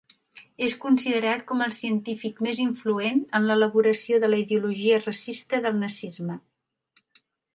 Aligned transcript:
És 0.67 0.75
considerat 0.85 1.43
com 1.51 1.59
el 1.65 1.73
científic 1.79 2.39
més 2.47 2.61
influent 2.63 3.21
en 3.39 3.45
l'elaboració 3.51 4.19
de 4.23 4.31
la 4.33 4.41
ideologia 4.47 4.97
racista 5.05 5.63
del 5.67 5.81
nazisme. 5.85 6.39